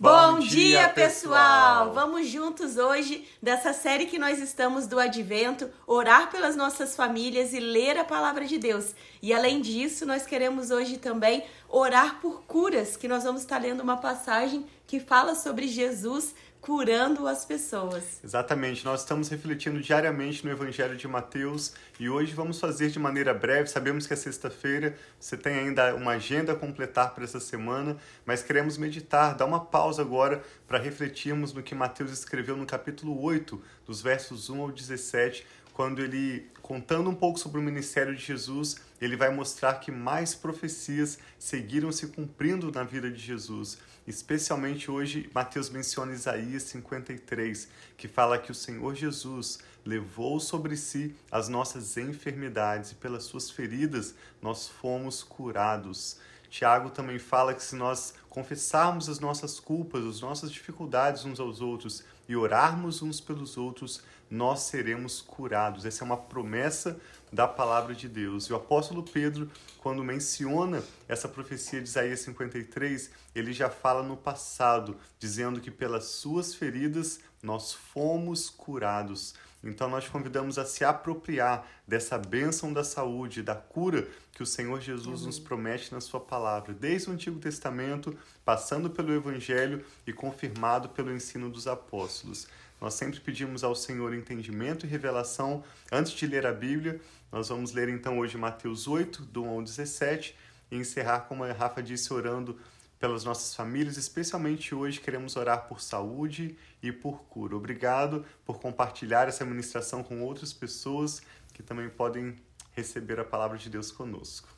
[0.00, 1.92] Bom, dia, pessoal!
[1.92, 7.58] Vamos juntos hoje dessa série que nós estamos do Advento, orar pelas nossas famílias e
[7.58, 8.94] ler a palavra de Deus.
[9.20, 13.80] E além disso, nós queremos hoje também orar por curas, que nós vamos estar lendo
[13.80, 18.20] uma passagem que fala sobre Jesus curando as pessoas.
[18.22, 23.32] Exatamente, nós estamos refletindo diariamente no Evangelho de Mateus e hoje vamos fazer de maneira
[23.32, 23.68] breve.
[23.68, 28.42] Sabemos que é sexta-feira, você tem ainda uma agenda a completar para essa semana, mas
[28.42, 33.60] queremos meditar, dar uma pausa agora para refletirmos no que Mateus escreveu no capítulo 8,
[33.86, 35.46] dos versos 1 ao 17
[35.78, 40.34] quando ele, contando um pouco sobre o ministério de Jesus, ele vai mostrar que mais
[40.34, 43.78] profecias seguiram se cumprindo na vida de Jesus.
[44.04, 51.14] Especialmente hoje, Mateus menciona Isaías 53, que fala que o Senhor Jesus levou sobre si
[51.30, 56.18] as nossas enfermidades e pelas suas feridas nós fomos curados.
[56.50, 61.60] Tiago também fala que se nós confessarmos as nossas culpas, as nossas dificuldades uns aos
[61.60, 65.86] outros e orarmos uns pelos outros, nós seremos curados.
[65.86, 67.00] Essa é uma promessa
[67.32, 68.44] da palavra de Deus.
[68.44, 74.16] E o apóstolo Pedro, quando menciona essa profecia de Isaías 53, ele já fala no
[74.16, 79.34] passado, dizendo que pelas suas feridas nós fomos curados.
[79.62, 84.80] Então nós convidamos a se apropriar dessa bênção da saúde, da cura que o Senhor
[84.80, 90.88] Jesus nos promete na sua palavra, desde o Antigo Testamento, passando pelo Evangelho e confirmado
[90.90, 92.46] pelo ensino dos apóstolos.
[92.80, 97.00] Nós sempre pedimos ao Senhor entendimento e revelação antes de ler a Bíblia.
[97.32, 100.36] Nós vamos ler então hoje Mateus 8, do 1 ao 17,
[100.70, 102.56] e encerrar, como a Rafa disse, orando
[102.98, 107.56] pelas nossas famílias, especialmente hoje queremos orar por saúde e por cura.
[107.56, 112.36] Obrigado por compartilhar essa ministração com outras pessoas que também podem
[112.72, 114.48] receber a palavra de Deus conosco.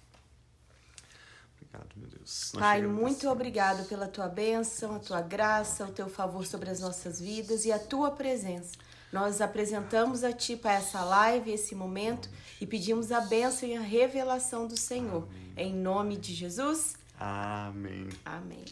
[1.57, 2.53] Obrigado, meu Deus.
[2.55, 6.81] Nós Pai, muito obrigado pela tua bênção, a tua graça, o teu favor sobre as
[6.81, 8.73] nossas vidas e a tua presença.
[9.13, 13.81] Nós apresentamos a Ti para essa live, esse momento, e pedimos a bênção e a
[13.81, 15.25] revelação do Senhor.
[15.25, 15.53] Amém.
[15.57, 16.95] Em nome de Jesus.
[17.21, 18.09] Amém.
[18.25, 18.65] Amém.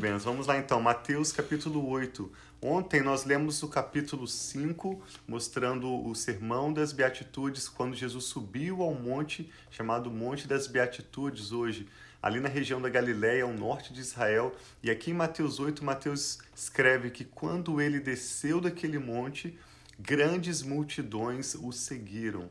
[0.00, 2.32] Bem, vamos lá então, Mateus capítulo 8.
[2.62, 8.94] Ontem nós lemos o capítulo 5, mostrando o sermão das Beatitudes, quando Jesus subiu ao
[8.94, 11.86] monte, chamado Monte das Beatitudes hoje,
[12.22, 14.56] ali na região da Galiléia, ao norte de Israel.
[14.82, 19.58] E aqui em Mateus 8, Mateus escreve que quando ele desceu daquele monte,
[19.98, 22.48] grandes multidões o seguiram.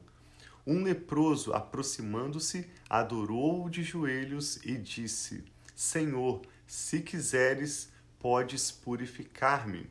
[0.70, 5.44] Um leproso, aproximando-se, adorou-o de joelhos e disse:
[5.76, 9.90] Senhor, se quiseres, podes purificar-me.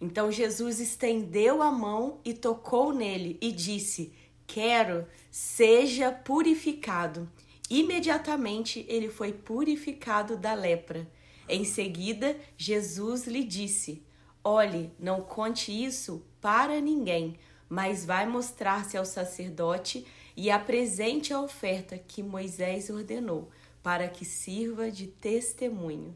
[0.00, 4.12] Então Jesus estendeu a mão e tocou nele e disse:
[4.48, 7.30] Quero, seja purificado.
[7.70, 11.08] Imediatamente ele foi purificado da lepra.
[11.48, 14.02] Em seguida, Jesus lhe disse:
[14.42, 17.38] Olhe, não conte isso para ninguém
[17.70, 20.04] mas vai mostrar-se ao sacerdote
[20.36, 23.48] e apresente a oferta que Moisés ordenou,
[23.82, 26.14] para que sirva de testemunho.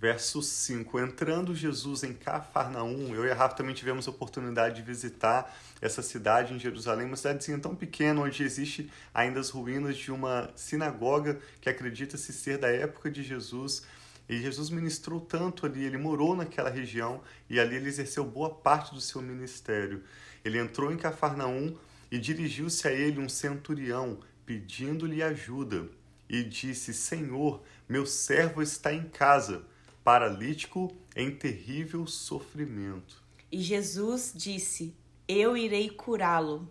[0.00, 4.82] Verso 5: Entrando Jesus em Cafarnaum, eu e a Rafa também tivemos a oportunidade de
[4.82, 10.10] visitar essa cidade em Jerusalém, uma cidadezinha tão pequena, onde existe ainda as ruínas de
[10.10, 13.82] uma sinagoga que acredita-se ser da época de Jesus.
[14.26, 18.94] E Jesus ministrou tanto ali, ele morou naquela região e ali ele exerceu boa parte
[18.94, 20.02] do seu ministério.
[20.44, 21.76] Ele entrou em Cafarnaum
[22.10, 25.88] e dirigiu-se a ele um centurião, pedindo-lhe ajuda,
[26.28, 29.64] e disse: Senhor, meu servo está em casa,
[30.02, 33.22] paralítico em terrível sofrimento.
[33.50, 34.94] E Jesus disse:
[35.28, 36.68] Eu irei curá-lo.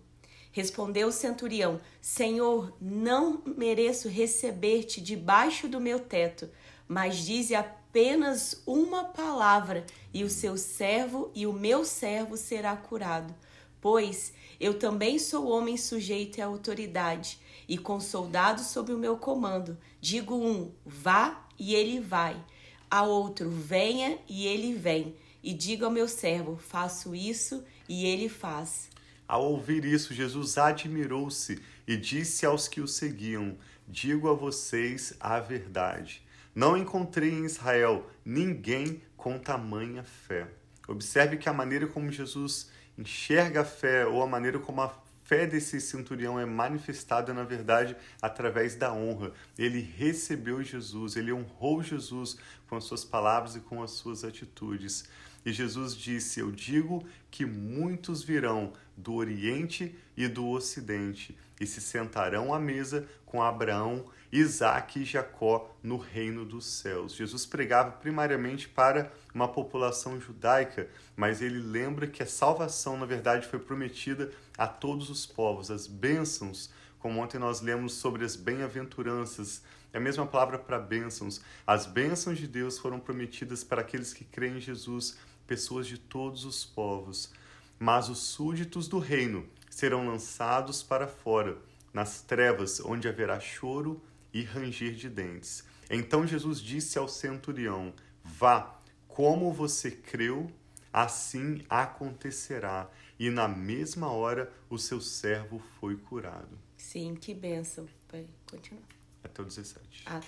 [0.51, 6.49] Respondeu o centurião: Senhor, não mereço receber-te debaixo do meu teto,
[6.87, 13.33] mas dize apenas uma palavra, e o seu servo e o meu servo será curado.
[13.81, 19.77] Pois eu também sou homem sujeito à autoridade, e com soldados sob o meu comando.
[20.01, 22.43] Digo um, vá, e ele vai.
[22.89, 25.15] A outro, venha, e ele vem.
[25.41, 28.89] E digo ao meu servo, faço isso, e ele faz.
[29.27, 33.55] Ao ouvir isso, Jesus admirou-se e disse aos que o seguiam:
[33.87, 36.23] Digo a vocês a verdade.
[36.53, 40.47] Não encontrei em Israel ninguém com tamanha fé.
[40.87, 44.93] Observe que a maneira como Jesus enxerga a fé ou a maneira como a
[45.23, 49.31] fé desse centurião é manifestada, na verdade, através da honra.
[49.57, 52.37] Ele recebeu Jesus, ele honrou Jesus
[52.67, 55.07] com as suas palavras e com as suas atitudes.
[55.45, 61.79] E Jesus disse: Eu digo que muitos virão do Oriente e do Ocidente e se
[61.79, 67.15] sentarão à mesa com Abraão Isaac e Jacó no reino dos céus.
[67.15, 73.47] Jesus pregava primariamente para uma população judaica, mas ele lembra que a salvação, na verdade,
[73.47, 75.71] foi prometida a todos os povos.
[75.71, 81.41] As bênçãos, como ontem nós lemos sobre as bem-aventuranças, é a mesma palavra para bênçãos.
[81.65, 85.17] As bênçãos de Deus foram prometidas para aqueles que creem em Jesus,
[85.47, 87.33] pessoas de todos os povos.
[87.79, 91.57] Mas os súditos do reino serão lançados para fora,
[91.91, 93.99] nas trevas, onde haverá choro
[94.33, 95.63] e ranger de dentes.
[95.89, 97.93] Então Jesus disse ao centurião:
[98.23, 100.51] Vá, como você creu,
[100.93, 102.89] assim acontecerá.
[103.19, 106.57] E na mesma hora o seu servo foi curado.
[106.77, 107.87] Sim, que bênção.
[108.11, 108.83] Vai continuar.
[109.23, 110.03] Até o 17.
[110.05, 110.25] Ah, tá.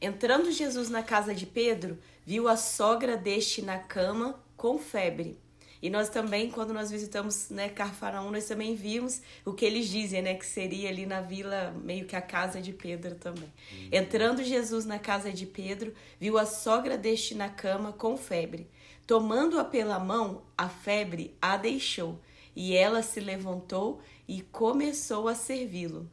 [0.00, 5.38] Entrando Jesus na casa de Pedro, viu a sogra deste na cama com febre.
[5.86, 10.20] E nós também, quando nós visitamos né, Carfaraon, nós também vimos o que eles dizem,
[10.20, 10.34] né?
[10.34, 13.52] Que seria ali na vila, meio que a casa de Pedro também.
[13.70, 13.88] Uhum.
[13.92, 18.68] Entrando Jesus na casa de Pedro, viu a sogra deste na cama com febre.
[19.06, 22.20] Tomando-a pela mão, a febre a deixou,
[22.56, 26.10] e ela se levantou e começou a servi-lo.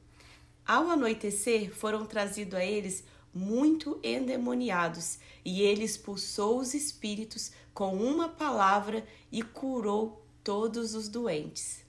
[0.63, 8.29] Ao anoitecer, foram trazidos a eles muito endemoniados, e ele expulsou os espíritos com uma
[8.29, 11.83] palavra e curou todos os doentes.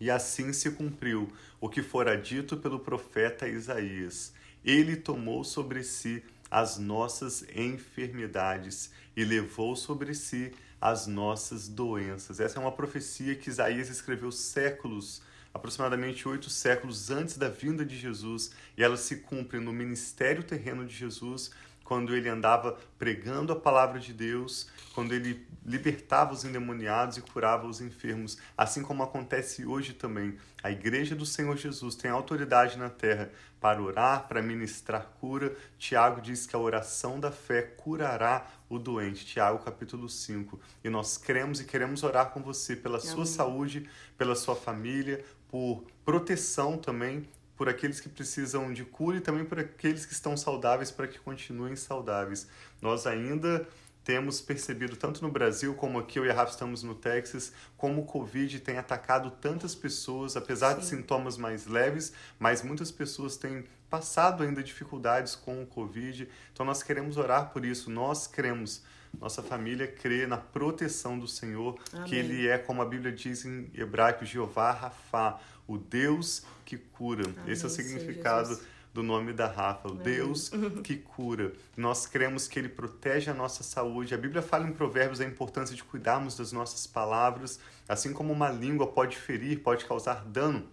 [0.00, 1.30] E assim se cumpriu
[1.60, 4.32] o que fora dito pelo profeta Isaías.
[4.64, 12.40] Ele tomou sobre si as nossas enfermidades e levou sobre si as nossas doenças.
[12.40, 15.22] Essa é uma profecia que Isaías escreveu séculos
[15.56, 20.84] aproximadamente oito séculos antes da vinda de Jesus, e ela se cumpre no ministério terreno
[20.84, 21.50] de Jesus,
[21.82, 27.66] quando ele andava pregando a palavra de Deus, quando ele libertava os endemoniados e curava
[27.66, 30.36] os enfermos, assim como acontece hoje também.
[30.62, 33.30] A igreja do Senhor Jesus tem autoridade na terra
[33.60, 35.56] para orar, para ministrar cura.
[35.78, 39.24] Tiago diz que a oração da fé curará o doente.
[39.24, 40.60] Tiago capítulo 5.
[40.82, 43.10] E nós cremos e queremos orar com você pela Amém.
[43.10, 43.88] sua saúde,
[44.18, 49.58] pela sua família, por proteção também por aqueles que precisam de cura e também por
[49.58, 52.46] aqueles que estão saudáveis para que continuem saudáveis.
[52.82, 53.66] Nós ainda
[54.04, 58.02] temos percebido, tanto no Brasil como aqui, eu e a Rafa estamos no Texas, como
[58.02, 60.78] o Covid tem atacado tantas pessoas, apesar Sim.
[60.78, 66.28] de sintomas mais leves, mas muitas pessoas têm passado ainda dificuldades com o Covid.
[66.52, 68.84] Então nós queremos orar por isso, nós cremos
[69.20, 72.08] nossa família crê na proteção do Senhor, Amém.
[72.08, 77.24] que Ele é, como a Bíblia diz em hebraico, Jeová Rafa, o Deus que cura.
[77.24, 78.58] Amém, Esse é o significado
[78.92, 80.50] do nome da Rafa, o Deus
[80.82, 81.52] que cura.
[81.76, 84.14] Nós cremos que Ele protege a nossa saúde.
[84.14, 88.48] A Bíblia fala em Provérbios a importância de cuidarmos das nossas palavras, assim como uma
[88.48, 90.66] língua pode ferir, pode causar dano.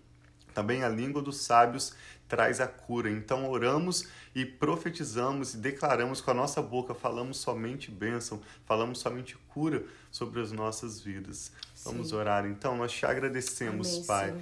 [0.54, 1.94] Também a língua dos sábios
[2.28, 3.10] traz a cura.
[3.10, 9.38] Então oramos e profetizamos e declaramos com a nossa boca, falamos somente bênção, falamos somente
[9.50, 11.52] cura sobre as nossas vidas.
[11.84, 12.16] Vamos Sim.
[12.16, 12.46] orar.
[12.46, 14.36] Então, nós te agradecemos, Amém, Pai,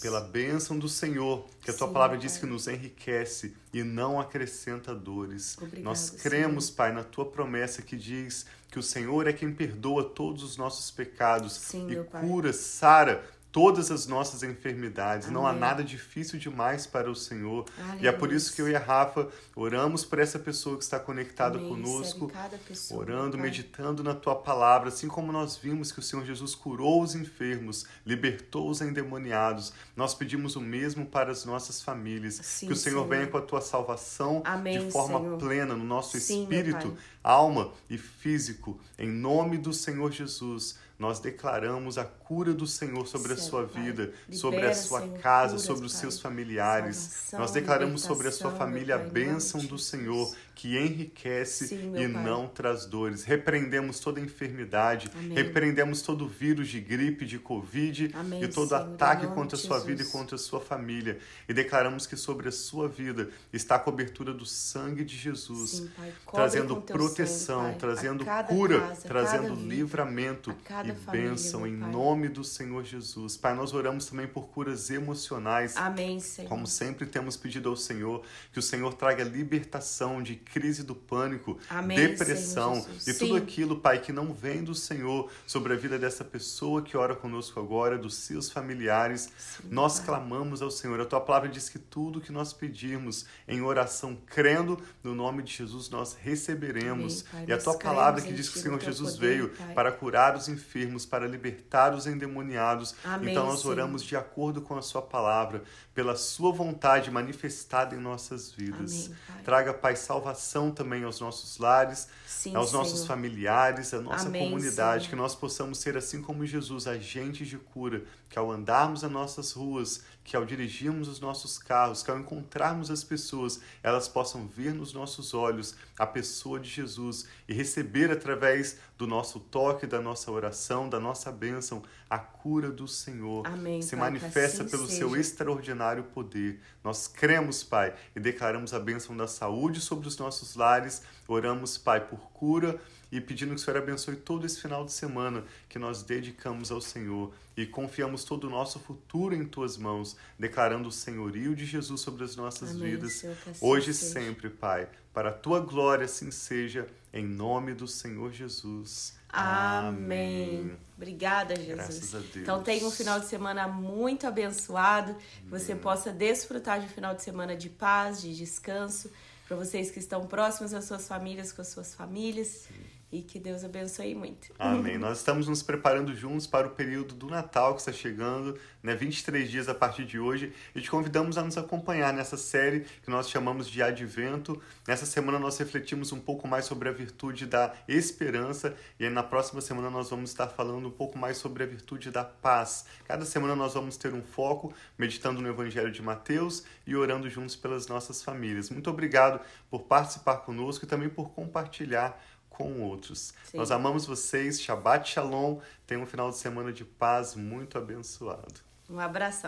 [0.00, 2.26] pela bênção do Senhor, que a tua Sim, palavra pai.
[2.26, 5.56] diz que nos enriquece e não acrescenta dores.
[5.58, 6.76] Obrigado, nós cremos, Senhor.
[6.76, 10.90] Pai, na tua promessa que diz que o Senhor é quem perdoa todos os nossos
[10.90, 15.28] pecados Sim, e cura, sara todas as nossas enfermidades.
[15.28, 15.34] Amém.
[15.40, 17.64] Não há nada difícil demais para o Senhor.
[17.78, 20.84] Ai, e é por isso que eu e a Rafa oramos por essa pessoa que
[20.84, 21.70] está conectada Amém.
[21.70, 22.30] conosco,
[22.66, 27.02] pessoa, orando, meditando na tua palavra, assim como nós vimos que o Senhor Jesus curou
[27.02, 29.72] os enfermos, libertou os endemoniados.
[29.96, 33.38] Nós pedimos o mesmo para as nossas famílias, Sim, que o Senhor, Senhor, venha com
[33.38, 35.38] a tua salvação Amém, de forma Senhor.
[35.38, 41.96] plena no nosso Sim, espírito, alma e físico, em nome do Senhor Jesus nós declaramos
[41.96, 45.86] a cura do Senhor sobre certo, a sua vida, sobre a sua Senhor, casa, sobre
[45.86, 46.00] os pai.
[46.00, 46.96] seus familiares.
[46.96, 52.08] Salvação, nós declaramos sobre a sua família a bênção do Senhor que enriquece Sim, e
[52.08, 52.24] pai.
[52.24, 53.22] não traz dores.
[53.22, 55.32] Repreendemos toda enfermidade, Amém.
[55.32, 59.78] repreendemos todo vírus de gripe, de Covid Amém, e todo Senhor, ataque contra a sua
[59.78, 61.20] vida e contra a sua família.
[61.48, 65.90] E declaramos que sobre a sua vida está a cobertura do sangue de Jesus, Sim,
[66.28, 70.52] trazendo proteção, sangue, trazendo cura, casa, trazendo livramento
[70.84, 73.36] e bênção em nome do Senhor Jesus.
[73.36, 75.76] Pai, nós oramos também por curas emocionais.
[75.76, 76.48] Amém, Senhor.
[76.48, 81.58] Como sempre temos pedido ao Senhor que o Senhor traga libertação de crise do pânico,
[81.68, 83.36] Amém, depressão e tudo Sim.
[83.36, 87.60] aquilo, Pai, que não vem do Senhor sobre a vida dessa pessoa que ora conosco
[87.60, 89.30] agora, dos seus familiares.
[89.70, 91.00] nós clamamos ao Senhor.
[91.00, 95.52] A tua palavra diz que tudo que nós pedirmos em oração, crendo no nome de
[95.52, 97.24] Jesus, nós receberemos.
[97.32, 97.46] Amém, Pai.
[97.48, 99.74] e a tua palavra que diz que o Senhor Jesus poder, veio Pai.
[99.74, 102.94] para curar os enfermos, para libertar os endemoniados.
[103.04, 103.72] Amém, então nós Senhor.
[103.72, 105.62] oramos de acordo com a sua palavra,
[105.94, 109.10] pela sua vontade manifestada em nossas vidas.
[109.26, 109.42] Pai.
[109.42, 110.37] Traga, Pai, salvação
[110.70, 115.10] também aos nossos lares, Sim, aos nossos familiares, à nossa Amém, comunidade, Senhor.
[115.10, 119.52] que nós possamos ser assim como Jesus, agentes de cura, que ao andarmos nas nossas
[119.52, 124.74] ruas, que ao dirigirmos os nossos carros, que ao encontrarmos as pessoas, elas possam ver
[124.74, 130.30] nos nossos olhos a pessoa de Jesus e receber através do nosso toque, da nossa
[130.30, 133.46] oração, da nossa bênção, a cura do Senhor.
[133.46, 134.98] Amém, Se Pai, manifesta assim pelo seja.
[134.98, 136.60] seu extraordinário poder.
[136.84, 141.00] Nós cremos, Pai, e declaramos a bênção da saúde sobre os nossos lares.
[141.26, 142.78] Oramos, Pai, por cura
[143.10, 146.80] e pedindo que o Senhor abençoe todo esse final de semana que nós dedicamos ao
[146.80, 152.00] Senhor e confiamos todo o nosso futuro em tuas mãos, declarando o senhorio de Jesus
[152.00, 154.88] sobre as nossas Amém, vidas, Senhor, assim hoje e sempre, Pai.
[155.12, 159.18] Para a tua glória assim seja, em nome do Senhor Jesus.
[159.28, 160.76] Amém.
[160.96, 161.74] Obrigada, Jesus.
[161.74, 162.36] Graças a Deus.
[162.36, 167.14] Então tenha um final de semana muito abençoado, que você possa desfrutar de um final
[167.14, 169.10] de semana de paz, de descanso,
[169.46, 172.68] para vocês que estão próximos às suas famílias, com as suas famílias,
[173.10, 174.52] e que Deus abençoe muito.
[174.58, 174.96] Amém.
[174.98, 178.94] Nós estamos nos preparando juntos para o período do Natal que está chegando, né?
[178.94, 183.10] 23 dias a partir de hoje, e te convidamos a nos acompanhar nessa série que
[183.10, 184.60] nós chamamos de Advento.
[184.86, 189.22] Nessa semana nós refletimos um pouco mais sobre a virtude da esperança, e aí na
[189.22, 192.84] próxima semana nós vamos estar falando um pouco mais sobre a virtude da paz.
[193.06, 197.56] Cada semana nós vamos ter um foco, meditando no Evangelho de Mateus e orando juntos
[197.56, 198.68] pelas nossas famílias.
[198.68, 203.32] Muito obrigado por participar conosco e também por compartilhar com outros.
[203.44, 203.58] Sim.
[203.58, 204.60] Nós amamos vocês.
[204.60, 205.60] Shabbat Shalom.
[205.86, 208.60] Tenham um final de semana de paz muito abençoado.
[208.90, 209.46] Um abração.